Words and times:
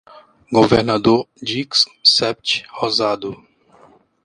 Governador 0.51 1.27
Dix-Sept 1.43 2.65
Rosado 2.73 3.37